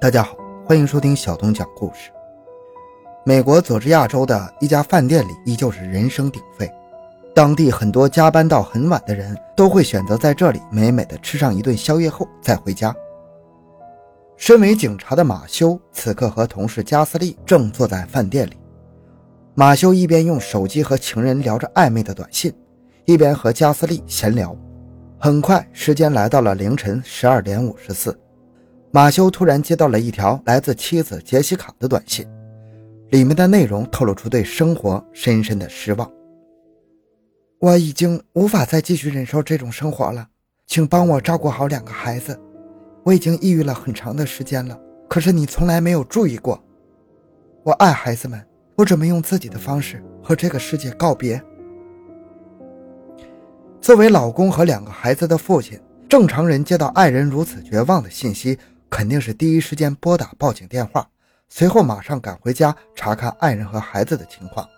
[0.00, 0.34] 大家好，
[0.64, 2.10] 欢迎收听小东讲故事。
[3.22, 6.72] 美国佐治亚州的一家饭店里依旧是人声鼎沸，
[7.34, 12.96] 当地很多加班到很晚的人都会选择在这里美美的吃上一顿宵夜后再回家。
[14.38, 18.56] 身为警察的马修此刻和同事加斯利正坐在饭店里，
[19.52, 22.50] 马修一边用手机和情人聊着暧昧的短信，
[23.04, 24.56] 一边和加斯利闲聊。
[25.18, 28.18] 很快，时间来到了凌晨十二点五十四。
[28.92, 32.26] 马修突然接到了一条来自妻子杰西卡的短信，
[33.10, 36.10] 里面的内容透露出对生活深深的失望。
[37.60, 40.26] 我已经无法再继续忍受这种生活了，
[40.66, 42.36] 请帮我照顾好两个孩子。
[43.04, 44.76] 我已经抑郁了很长的时间了，
[45.08, 46.60] 可是你从来没有注意过。
[47.62, 51.40] 我爱孩子们，我准备用自己的方式和这个世界告别。
[53.80, 58.58] 作为老公和两个孩子的父亲，正常人接到爱人如此绝望的信息。
[58.90, 61.08] 肯定是第一时间拨打报警电话，
[61.48, 64.68] 随后马上赶回家查看爱人和孩子的情况。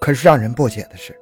[0.00, 1.18] 可是让人不解的是，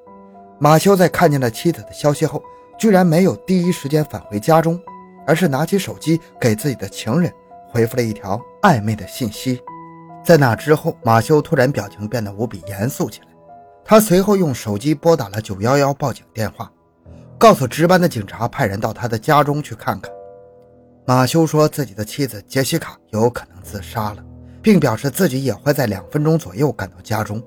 [0.59, 2.43] 马修在看见了妻子的消息后，
[2.79, 4.81] 居然没有第一时间返回家中，
[5.27, 7.31] 而是拿起手机给自己的情人
[7.69, 9.61] 回复了一条暧昧的信息。
[10.25, 13.27] 在那之后，马修突然表情变得无比严肃起来。
[13.85, 16.71] 他随后用手机拨打了911报警电话，
[17.39, 20.13] 告诉值班的警察派人到他的家中去看看。
[21.05, 24.25] 马修说自己的妻子杰西卡有可能自杀了，
[24.63, 27.43] 并表示自己也会在两分钟左右赶到家中。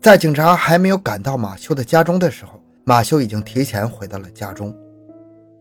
[0.00, 4.72] 在警察还没有赶到马修的家中的时候，马修已经提前回到了家中。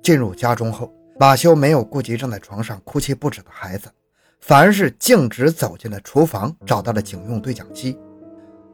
[0.04, 3.90] 进入家中后，马修没有顾及正在床上哭泣不止的孩子，
[4.40, 7.98] 反而是径直走进了厨房，找到了警用对讲机。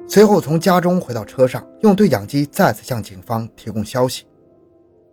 [0.06, 4.26] 随后从家中回到车上，用对讲机再次向警方提供消息。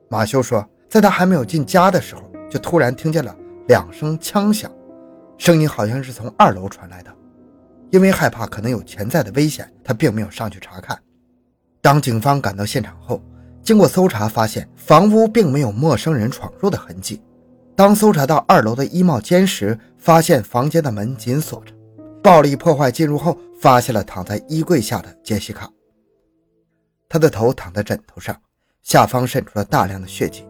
[0.09, 2.23] 马修说，在他还没有进家的时候。
[2.55, 4.71] 就突然听见了两声枪响，
[5.37, 7.13] 声音好像是从二楼传来的。
[7.91, 10.97] 因为害怕可能有潜在的危险，他并没有上去查看。
[11.81, 13.21] 当警方赶到现场后，
[13.61, 17.21] 经过搜查发现房屋并没有陌生人闯入的痕迹。
[17.75, 21.75] 当搜查到二楼的衣帽间时，发现房间的门紧锁着。
[22.23, 25.69] 暴力破坏进入后，发现了躺在衣柜下的杰西卡，
[27.09, 28.41] 她的头躺在枕头上，
[28.81, 30.47] 下方渗出了大量的血迹。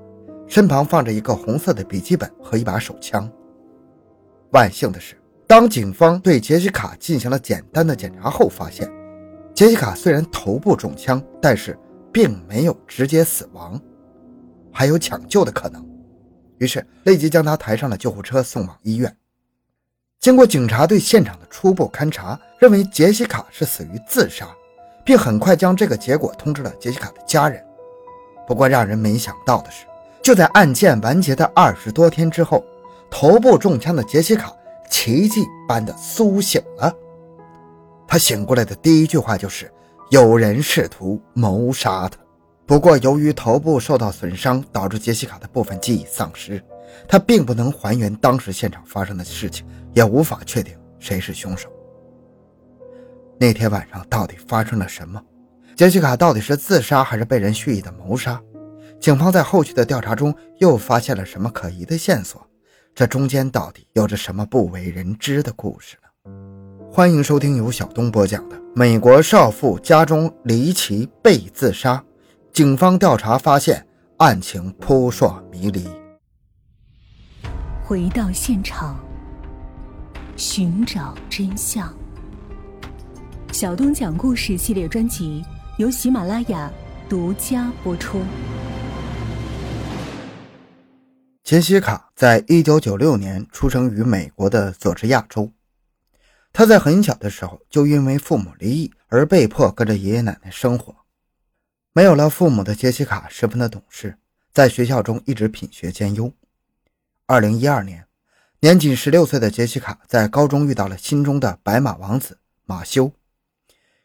[0.47, 3.31] 身旁放着一个红色的笔记本和一把手枪。
[4.50, 8.91] 万幸的是，当警方对杰西卡进行了简单的检查后，发现
[9.54, 11.78] 杰西卡虽然头部中枪，但是
[12.12, 13.81] 并没有直接死亡，
[14.72, 15.84] 还有抢救的可能。
[16.59, 19.16] 于是立即将她抬上了救护车，送往医院。
[20.21, 24.49] 经过警察对现场的初步勘查，认为杰西卡是死于自杀，
[25.04, 27.62] 并很快将这个结果通知了杰西卡的家人。
[28.47, 29.84] 不过，让人没想到的是。
[30.25, 32.65] 就在案件完结的二十多天之后，
[33.11, 34.51] 头部中枪的杰西卡
[34.89, 36.91] 奇迹般的苏醒了。
[38.09, 39.71] 他醒过来的第一句话就是
[40.09, 42.17] ：“有人试图谋杀他。”
[42.65, 46.59] 不过，由于头部受到损伤，导致杰西卡的部分记忆丧失，
[47.07, 51.69] 他并不能还原当时现场发生的事情，也无法确定谁是凶手。
[53.39, 55.23] 那天晚上到底发生了什么？
[55.77, 58.41] 杰西卡到底是自杀还是被人蓄意的谋杀？
[59.04, 62.41] 警方在后续的调查中又发现了什么可疑的线索？
[62.94, 66.32] 这中间到底有着什么不为人知的故事呢？
[66.91, 71.97] 欢迎收听由小东播讲的《美国少妇家中离奇被自杀》，
[72.50, 75.86] 警方调查发现案情扑朔迷离。
[77.84, 78.98] 回到现场，
[80.34, 81.94] 寻找真相。
[83.53, 85.44] 小东讲故事系列专辑
[85.76, 86.72] 由喜马拉雅
[87.06, 88.22] 独家播出。
[91.44, 95.53] 杰西卡在一九九六年出生于美国的佐治亚州。
[96.55, 100.97] 她在很小的时候就因为父母离异而被迫跟着爷爷奶奶生活。
[101.93, 104.16] 没有了父母的杰西卡十分的懂事，
[104.54, 106.33] 在学校中一直品学兼优。
[107.27, 108.07] 二零一二年，
[108.60, 113.13] 年仅十六岁的杰西卡在高中遇到了心中的白马王子马修。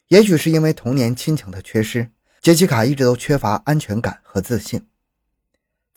[0.09, 2.11] 也许是因为童年亲情的缺失，
[2.41, 4.85] 杰西卡一直都缺乏安全感和自信。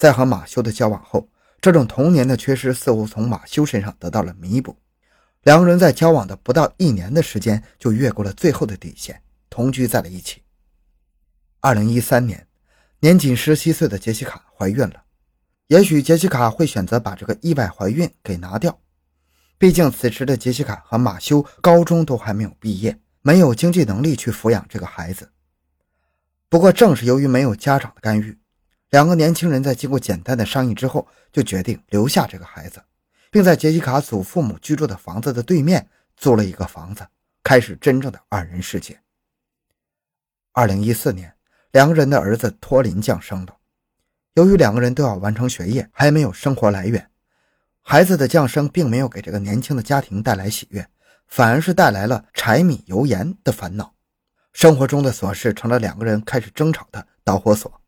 [0.02, 1.28] 在和马修的交往后，
[1.60, 4.76] 这种童年的缺失似乎从马修身上得到了弥补，
[5.44, 10.42] 两个人在交往的不到一年的时间就越过了最后的底线，同居在了一起。
[11.60, 12.48] 二零一三年，
[12.98, 15.04] 年仅十七岁的杰西卡怀孕了。
[15.68, 18.76] 也许杰西卡会选择把这个意外怀孕给拿掉，
[19.56, 25.30] 毕竟此时的杰西卡和马修高中都还没有毕业，没有经济能力去抚养这个孩子。
[26.48, 28.36] 不过，正是由于没有家长的干预。
[28.92, 32.82] 两个年轻人在经过简单的商议之后，就决定留下这个孩子，
[33.30, 37.06] 并在杰西卡祖父母居住的房子的对面租了一个房子，
[37.42, 39.00] 开始真正的二人世界。
[40.52, 41.32] 二零一四年，
[41.70, 43.56] 两个人的儿子托林降生了。
[44.34, 47.08] 由于两个人都要完成学业，还没有生活来源，
[47.80, 50.86] 孩子的降生并没有给这个年轻的家庭带来喜悦，
[51.26, 53.94] 反而是带来了柴米油盐的烦恼。
[54.52, 57.81] 生活中的琐事成了两个人开始争吵的导火索。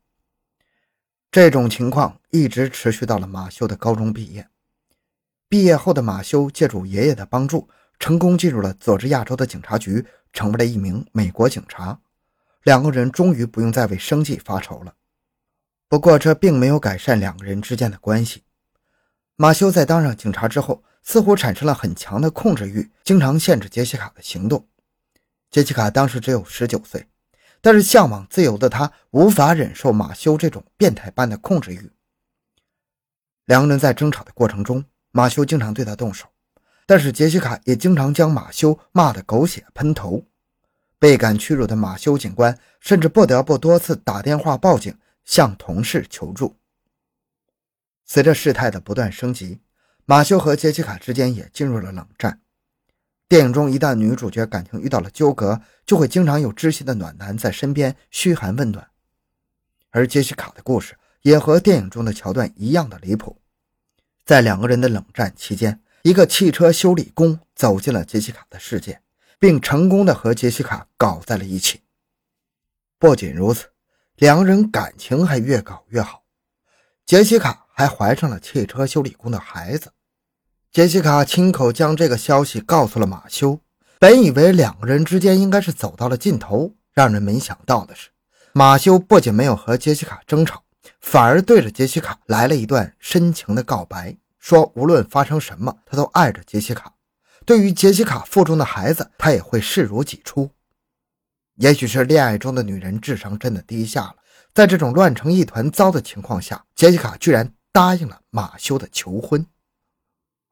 [1.34, 4.46] 这种情况一直持续到了马修的高中毕业。
[5.48, 11.98] 毕业后的马修借助爷爷的帮助，成功进入了佐治亚州的警察局，成为了一名美国警察。
[12.62, 14.94] 两个人终于不用再为生计发愁了。
[15.88, 18.44] 不过，这并没有改善两个人之间的关系。
[19.34, 24.68] 马修在当上警察之后，似乎产生了很强的控制欲，经常限制杰西卡的行动。
[25.50, 27.08] 杰西卡当时只有十九岁，
[27.64, 31.90] 但是向往自由的他无法忍受马修这种变态般的控制欲。
[33.46, 36.26] 两个人在争吵的过程中，马修经常对他动手，
[36.84, 40.26] 但是杰西卡也经常将马修骂得狗血喷头。
[40.98, 46.58] 倍感屈辱的马修警官甚至不得不多次打电话报警，向同事求助。
[48.04, 49.62] 随着事态的不断升级，
[50.04, 52.42] 马修和杰西卡之间也进入了冷战。
[53.34, 58.88] 电影中，一旦女主角感情遇到了纠葛，就会经常有知心的暖男在身边嘘寒问暖。
[59.90, 63.40] 而杰西卡的故事也和电影中的桥段一样的离谱。
[64.24, 69.00] 在两个人的冷战期间，一个汽车修理工走进了杰西卡的世界。
[69.40, 71.80] 并成功的和杰西卡搞在了一起。
[73.00, 73.66] 不仅如此，
[74.14, 76.22] 两个人感情还越搞越好。
[77.04, 79.92] 杰西卡还怀上了汽车修理工的孩子。
[80.74, 83.60] 杰西卡亲口将这个消息告诉了马修。
[84.00, 88.08] 本以为两个人之间应该是走到了尽头，让人没想到的是，
[88.52, 90.64] 马修不仅没有和杰西卡争吵，
[91.00, 96.92] 反而对着杰西卡来了一段深情的告白，说无论发生什么，他都爱着杰西卡。
[97.46, 100.50] 对于杰西卡腹中的孩子，他也会视如己出。
[101.58, 104.16] 也许是恋爱中的女人智商真的低下了，
[104.52, 109.46] 在这种乱成一团糟的情况下，杰西卡居然答应了马修的求婚。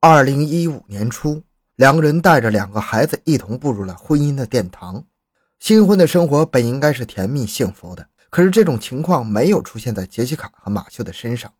[0.05, 1.45] 二零一五年初，
[1.77, 5.05] 两个人带着两个孩子一同步入了婚姻的殿堂。
[5.61, 11.53] 新婚的生活本应该是甜蜜幸福的，可是这种情况没有出现在杰西卡和马修的身上。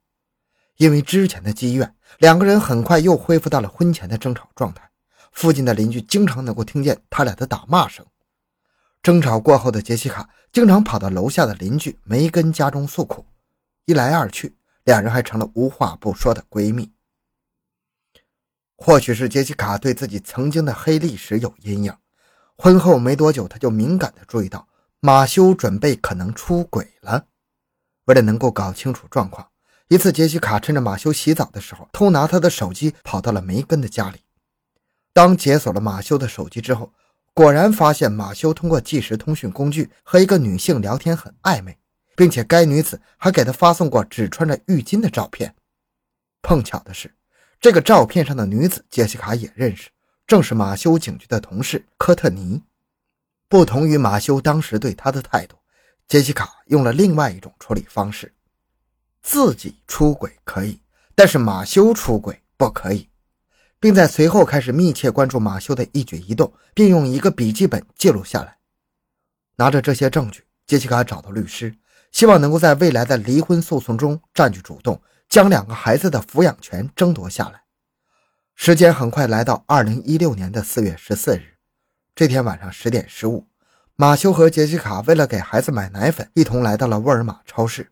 [0.77, 4.91] 因为之前的积怨，两个人很快又恢复到了婚前的争吵状态。
[5.31, 8.05] 附近的邻居经常能够听见他俩的打骂声。
[9.05, 13.25] 争吵过后的杰西卡经常跑到楼下的邻居梅根家中诉苦，
[13.85, 16.92] 一来二去，两人还成了无话不说的闺蜜。
[18.85, 21.95] 或许是杰西卡对自己曾经的黑历史有阴影，
[22.57, 24.67] 婚后没多久，她就敏感地注意到
[24.99, 27.27] 马修准备可能出轨了。
[28.07, 29.47] 为了能够搞清楚状况，
[29.87, 34.23] 一次杰西卡趁着马修洗澡的时候，偷拿他的手机，跑到了梅根的家里。
[35.13, 36.93] 当解锁了马修的手机之后，
[37.33, 41.79] 果然发现马修通过即时通讯工具和一个女性聊天很暧昧，
[42.17, 45.55] 并且该女子还给他发送过只穿着浴巾的照片。
[46.43, 47.15] 碰巧的是，
[47.63, 49.89] 这个照片上的女子杰西卡也认识，
[50.27, 52.61] 正是马修警局的同事科特尼。
[53.49, 55.57] 不同于马修当时对她的态度，
[56.09, 58.35] 杰西卡用了另外一种处理方式：
[59.23, 60.81] 自己出轨可以，
[61.15, 63.09] 但是马修出轨不可以。
[63.79, 68.57] 并在随后开始密切关注马修的一举一动，并用一个笔记本记录下来。
[69.55, 71.73] 拿着这些证据，杰西卡找到律师，
[72.11, 75.01] 希望能够在未来的离婚诉讼中占据主动，
[75.33, 77.63] 将两个孩子的抚养权争夺下来。
[78.55, 81.57] 时间很快来到二零一六年的四月十四日，
[82.15, 83.49] 这天晚上十点十五，
[83.97, 87.91] 马修和杰西卡为了给孩子买奶粉，一同来到了沃尔玛超市。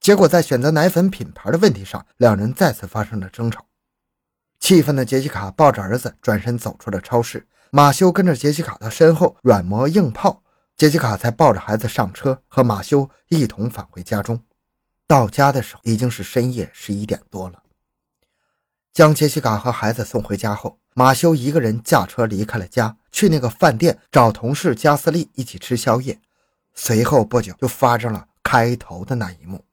[0.00, 3.66] 结果在选择奶粉品牌的问题上，两人再次发生了争吵。
[4.58, 10.42] 气愤的杰西卡抱着儿子转身走出了超市，马修跟着杰西卡的身后软磨硬泡，
[10.78, 14.42] 杰西卡才抱着孩子上车，和马修一同返回家中。
[15.10, 17.64] 到家的时候已经是深夜十一点多了。
[18.92, 26.20] 将杰西卡和孩子送回家后，马修一个人驾车离开了家，去那个饭店找同事加斯利一起吃宵夜。
[26.74, 29.64] 随后不久就发生了开头的那一幕。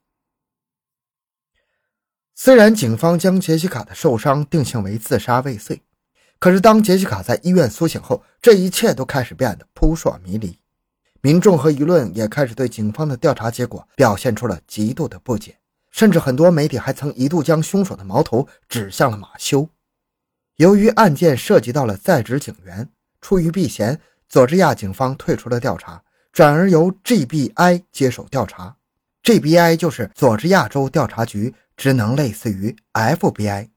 [2.34, 5.84] 虽然警方将杰西卡的受伤定性为自杀未遂，
[6.39, 10.58] 可是当杰西卡在医院苏醒后，这一切都开始变得扑朔迷离。
[11.22, 15.58] 民众和舆论也开始对警方的调查结果表现出了极度的不解，
[15.92, 19.70] 甚至很多媒体还曾一度将凶手的矛头指向了马修。
[20.58, 22.90] 由于案件涉及到了在职警员，
[23.22, 28.76] 出于避嫌，佐治亚警方退出了调查，转而由 GBI 接手调查。
[29.24, 31.54] GBI 就是佐治亚州调查局。
[31.78, 33.70] 职能类似于 FBI。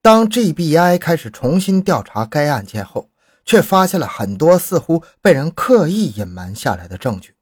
[0.00, 3.10] 当 GBI 开始重新调查该案件后，
[3.44, 7.34] 却发现了很多似乎被人刻意隐瞒下来的证据。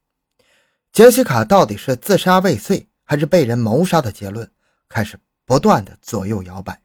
[0.92, 4.50] 杰西卡到底是自杀未遂还是被人谋杀的结论
[4.88, 6.80] 开始不断的左右摇摆。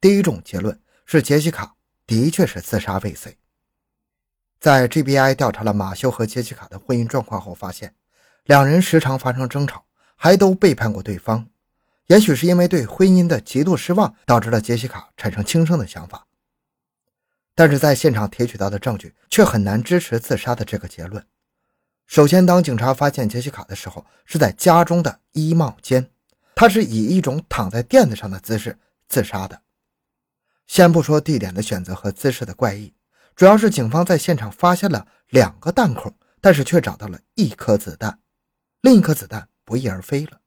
[0.00, 1.74] 第一种结论是杰西卡
[2.06, 3.36] 的确是自杀未遂。
[4.60, 7.94] 在 GBI 调查了马修和杰西卡的婚姻状况后，发现
[8.44, 9.84] 两人时常发生争吵，
[10.16, 11.46] 还都背叛过对方。
[12.06, 16.26] 也许是因为对婚姻的极度失望，导致了杰西卡产生轻生的想法。
[17.54, 21.24] 但是在现场提取到的证据却很难支持自杀的这个结论。
[22.06, 26.10] 首先，当警察发现杰西卡的时候，是在家中的衣帽间，
[26.54, 29.62] 她是以一种躺在垫子上的姿势自杀的。
[30.66, 32.92] 先不说地点的选择和姿势的怪异，
[33.34, 38.18] 主要是警方在现场发现了两个弹孔，但是却找到了一颗子弹，
[38.80, 40.40] 另一颗子弹不翼而飞了。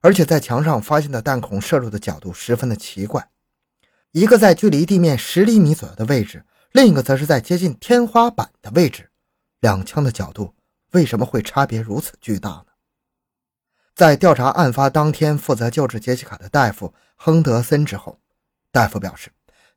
[0.00, 3.28] 而且在墙上发现的弹孔射入的角度十分的奇怪，
[4.16, 6.42] 一个在距离地面十厘米左右的位置，
[6.72, 9.10] 另一个则是在接近天花板的位置。
[9.60, 10.54] 两枪的角度
[10.92, 12.64] 为什么会差别如此巨大呢？
[13.94, 18.18] 在调查案发当天负责救治杰西卡的大夫亨德森之后，
[18.72, 19.30] 大夫表示，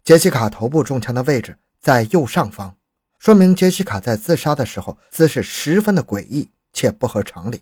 [0.06, 2.74] 杰西卡头部中枪的位置在右上方，
[3.18, 7.62] 说明杰西卡在自杀的时候姿势十分的诡异且不合常理。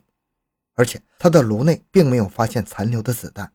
[0.76, 3.52] 而且他的颅内并没有发现残留的子弹，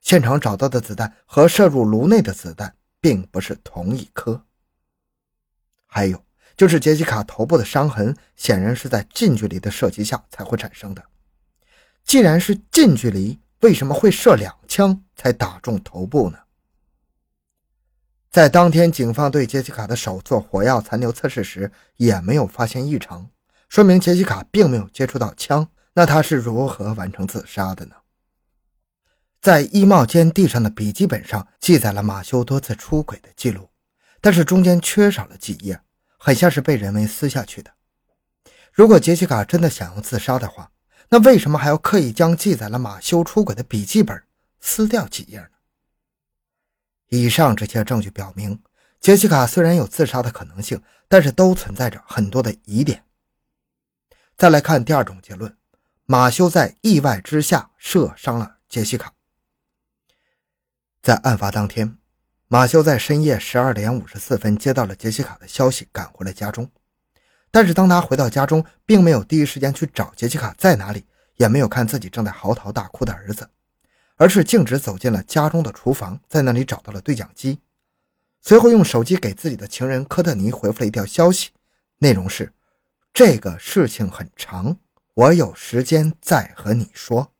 [0.00, 4.44] 现场找到的子弹和射入颅内的子弹并不是同一颗。
[5.86, 6.22] 还有
[6.56, 11.02] 就是杰西卡头部的伤痕显然是在近距离的射击下才会产生的。
[12.04, 16.38] 既然是近距离，为什么会射两枪才打中头部呢？
[18.30, 23.28] 在当天警方对杰西卡的手做火药残留测试时，也没有发现异常，
[23.68, 25.68] 说明杰西卡并没有接触到枪。
[25.94, 27.96] 那他是如何完成自杀的呢？
[29.40, 33.70] 在衣帽间地上的笔记本上记载了马修多次出轨的记录，
[34.20, 35.80] 但是中间缺少了几页，
[36.18, 37.70] 很像是被人为撕下去的。
[38.72, 40.70] 如果杰西卡真的想要自杀的话，
[41.08, 44.22] 那为什么还要刻意将记载了马修出轨的笔记本
[44.60, 45.48] 撕掉几页呢？
[47.08, 48.60] 以上这些证据表明，
[49.00, 53.04] 杰西卡虽然有自杀的可能性，但是都存在着很多的疑点。
[54.36, 55.56] 再来看第二种结论。
[56.10, 59.12] 马修在意外之下射伤了杰西卡。
[61.02, 61.96] 在案发当天，
[62.48, 66.70] 马修在深夜十二点五十四分接到了杰西卡的消息，赶回了家中。
[67.50, 73.48] 但是当他回到家中，并没有第一时间去找杰西卡在哪里，也没有看自己正在嚎啕大哭的儿子，
[74.16, 77.60] 而是径直走进了家中的厨房，在那里找到了对讲机，
[78.42, 81.50] 随后用手机给自己的情人科特尼回复了一条消息，
[81.98, 82.52] 内容是
[83.14, 84.76] ：“这个事情很长。”
[85.14, 87.32] 我有时间再和你说。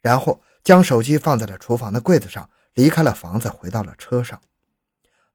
[0.00, 4.40] 然后将手机放在了厨房的柜子上，离开了房子，回到了车上。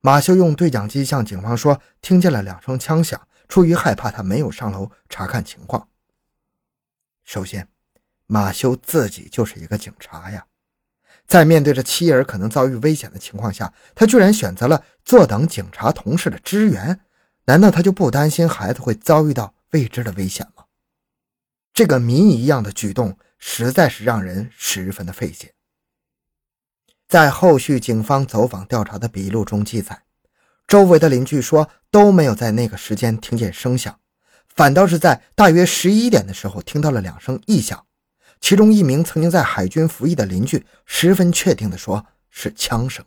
[0.01, 5.87] 马修用对讲机向警方说，听见了两声枪响，出于害怕，他没有上楼查看情况。
[7.23, 7.67] 首先，
[8.27, 10.45] 马修自己就是一个警察呀，
[11.25, 16.99] 在面对着妻儿可能遭遇危险的情况下，他居然选择了坐等警察同事的支援。
[17.47, 20.65] 难道他就不担心孩子会遭遇到未知的危险吗？
[21.73, 25.53] 这个谜一样的举动实在是让人十分的费解。
[27.07, 30.03] 在后续警方走访调查的笔录中记载，
[30.67, 33.99] 周围的邻居说都没有在那个时间听见声响，
[34.47, 37.85] 反倒是在大约十一点的时候听到了两声异响。
[38.41, 43.05] 其中一名曾经在海军服役的邻居十分确定地说是枪声。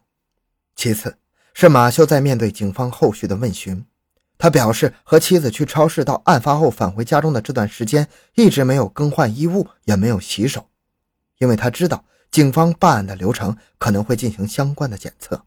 [0.75, 1.19] 其次
[1.53, 3.85] 是马修在面对警方后续的问询。
[4.39, 10.69] 他表示，和妻子去超市到案发后返回家中的这段时间，一直没有更换衣物，也没有洗手，
[11.39, 15.45] 因为他知道警方办案的流程可能会进行相关的检测。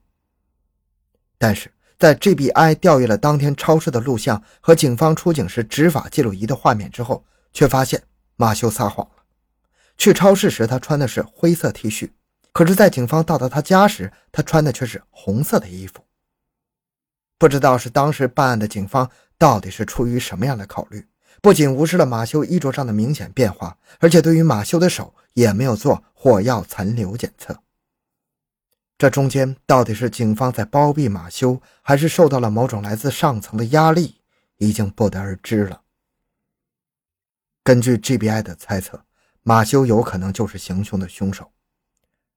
[1.37, 8.03] 但是在 GBI 调阅了当天超市的录像和警方出警时执法记录仪的画面之后，却发现
[8.35, 9.23] 马修撒谎了。
[9.97, 12.11] 去超市时，他穿的是灰色 T 恤，
[12.51, 16.03] 可是，在警方到达他家时，他穿的却是红色的衣服。
[17.41, 21.07] 不知道是当时办案的警方到底是出于什么样的考虑，
[21.41, 27.57] 不仅无视了马修衣着上的明显变化，而且对于马修的手也没有做火药残留检测。
[28.95, 34.17] 这中间到底是警方在包庇马修，还是受到了某种来自上层的压力，
[34.57, 35.81] 已经不得而知了。
[37.63, 39.03] 根据 GBI 的猜测，
[39.41, 41.49] 马修有可能就是行凶的凶手。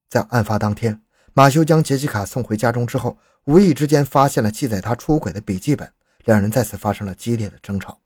[0.08, 1.02] 在案发当天。
[1.36, 5.92] 马修将杰西卡送回家中之后，无意之间发现了记载他出轨的笔记本，
[6.24, 8.00] 两人再次发生了激烈的争吵。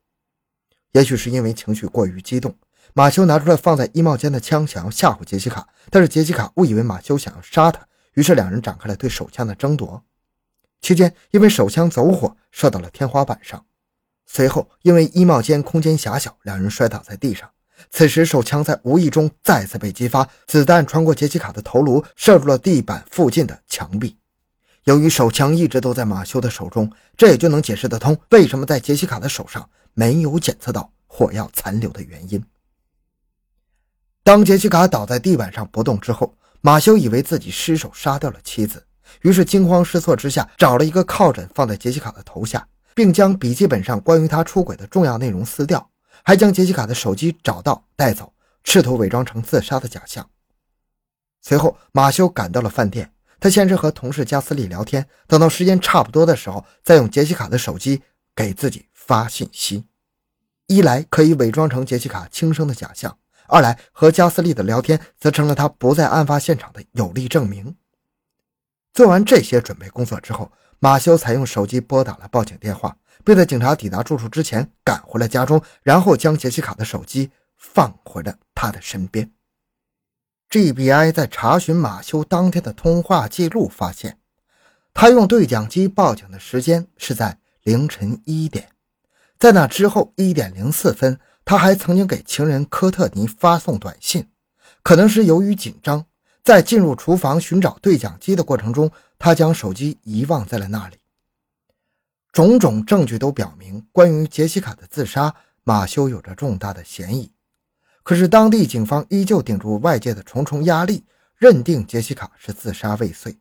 [0.92, 2.56] 也许是因为情绪过于激动，
[2.92, 10.02] 马修拿出了放在衣帽间的枪，想要吓唬杰西卡，但是杰西卡误以为马修想要杀他，于是两人展开了对手枪的争夺。
[10.80, 13.64] 期间，因为手枪走火，射到了天花板上。
[14.26, 17.48] 随后，因为衣帽间空间狭小，两人摔倒在地上。
[17.90, 24.16] 此时，手枪在无意中再次被激发，子弹穿过杰西卡的头颅，射入了地板附近的墙壁。
[24.88, 32.42] 由于手枪一直都在马修的手中，这也就能解释得通为什么在杰西卡的手上没有检测到火药残留的原因。
[34.22, 38.82] 当杰西卡倒在地板上不动之后，马修以为自己失手杀掉了妻子，
[39.20, 45.86] 于是惊慌失措之下找了一个靠枕放在杰西卡的头下，并将笔记本上关于他出轨的重要内容撕掉，
[46.22, 48.32] 还将杰西卡的手机找到带走，
[48.64, 50.26] 试图伪装成自杀的假象。
[51.42, 53.12] 随后，马修赶到了饭店。
[53.40, 58.02] 他先是和同事加斯利聊天，等到时间差不多的时候，再用杰西卡的手机
[58.34, 59.84] 给自己发信息。
[60.66, 63.16] 一来可以伪装成杰西卡轻生的假象，
[63.46, 67.76] 二来和加斯利的聊天则成了他不在案发现场的有力证明。
[68.92, 79.30] 做完这些准备工作之后，马修才用手机拨打了报警电话，并在警察抵达住处之前赶回了家中，然后将杰西卡的手机放回了他的身边。
[80.50, 84.18] GBI 在查询马修当天的通话记录，发现
[84.94, 88.70] 他用对讲机报警的时间是在凌晨一点。
[89.38, 94.26] 在那之后一点零四分，他还曾经给情人科特尼发送短信。
[94.82, 96.06] 可能是由于紧张，
[96.42, 100.96] 在进入厨房寻找对讲机的过程中，他将手机遗忘在了那里。
[102.32, 107.30] 种种证据都表明，关于杰西卡的自杀，马修有着重大的嫌疑。
[108.08, 111.04] 可是，当地警方依旧顶住外界的重重压力，
[111.36, 113.36] 认定杰西卡是自杀未遂。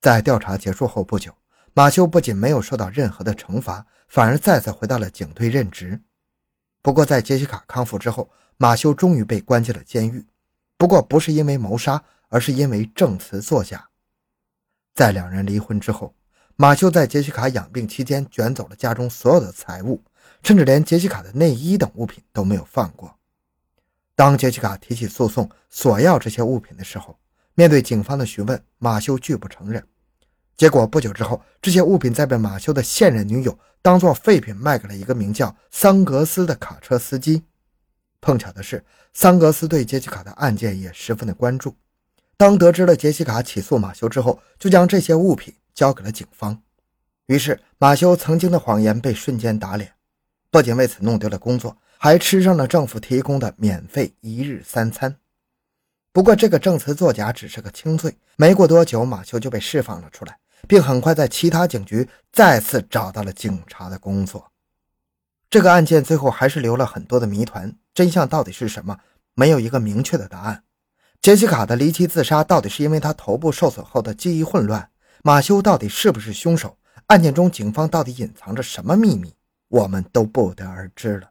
[0.00, 1.32] 在调查结束后不久，
[1.72, 6.02] 马修不仅没有受到任何的惩罚，反而再次回到了警队任职。
[6.82, 10.26] 不过，在杰西卡康复之后，马修终于被关进了监狱。
[10.76, 13.88] 不过，不是因为谋杀，而是因为证词作假。
[14.96, 16.12] 在两人离婚之后，
[16.56, 20.02] 马修在杰西卡养病期间卷走了家中所有的财物，
[20.42, 23.16] 甚至连杰西卡的内衣等物品都没有放过。
[24.18, 27.16] 当杰西卡提起诉讼索要这些物品的时候，
[27.54, 29.80] 面对警方的询问，马修拒不承认。
[30.56, 37.44] 结果不久之后，这些物品再被马修的现任女友当作废品卖给了一个名叫桑格斯的卡车司机。
[38.20, 41.76] 碰巧的是，桑格斯对杰西卡的案件也十分的关注。
[42.36, 46.60] 当得知了杰西卡起诉马修之后，就将这些物品交给了警方。
[47.26, 49.92] 于是，马修曾经的谎言被瞬间打脸，
[50.50, 51.76] 不仅为此弄丢了工作。
[51.98, 55.16] 还吃上了政府提供的免费一日三餐。
[56.12, 58.16] 不过，这个证词作假只是个轻罪。
[58.36, 64.50] 没过多久，马修就被释放了出来，并很快在其他警局再次找到了警察的工作。
[65.50, 68.98] 这个案件最后还是留了很多的谜团，真相到底是什么？
[69.34, 70.62] 没有一个明确的答案。
[71.20, 74.90] 杰西卡的离奇自杀到底是因为她头部受损后的记忆混乱？
[75.24, 76.78] 马修到底是不是凶手？
[77.06, 79.34] 案件中警方到底隐藏着什么秘密？
[79.68, 81.30] 我们都不得而知了。